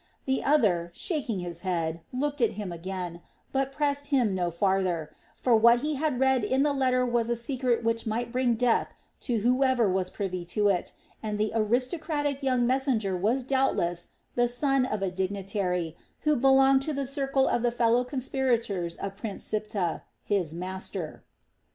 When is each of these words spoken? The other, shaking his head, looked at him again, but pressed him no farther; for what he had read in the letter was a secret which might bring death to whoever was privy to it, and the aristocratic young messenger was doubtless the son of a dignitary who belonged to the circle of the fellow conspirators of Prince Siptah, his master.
The 0.25 0.43
other, 0.43 0.89
shaking 0.95 1.37
his 1.37 1.61
head, 1.61 2.01
looked 2.11 2.41
at 2.41 2.53
him 2.53 2.71
again, 2.71 3.21
but 3.51 3.71
pressed 3.71 4.07
him 4.07 4.33
no 4.33 4.49
farther; 4.49 5.13
for 5.35 5.55
what 5.55 5.81
he 5.81 5.93
had 5.93 6.19
read 6.19 6.43
in 6.43 6.63
the 6.63 6.73
letter 6.73 7.05
was 7.05 7.29
a 7.29 7.35
secret 7.35 7.83
which 7.83 8.07
might 8.07 8.31
bring 8.31 8.55
death 8.55 8.95
to 9.19 9.41
whoever 9.41 9.87
was 9.87 10.09
privy 10.09 10.43
to 10.45 10.69
it, 10.69 10.91
and 11.21 11.37
the 11.37 11.51
aristocratic 11.53 12.41
young 12.41 12.65
messenger 12.65 13.15
was 13.15 13.43
doubtless 13.43 14.07
the 14.33 14.47
son 14.47 14.87
of 14.87 15.03
a 15.03 15.11
dignitary 15.11 15.95
who 16.21 16.35
belonged 16.35 16.81
to 16.81 16.93
the 16.93 17.05
circle 17.05 17.47
of 17.47 17.61
the 17.61 17.69
fellow 17.69 18.03
conspirators 18.03 18.95
of 18.95 19.15
Prince 19.17 19.43
Siptah, 19.43 20.01
his 20.23 20.51
master. 20.55 21.23